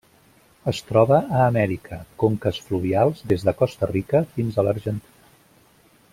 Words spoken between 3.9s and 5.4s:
Rica fins a l'Argentina.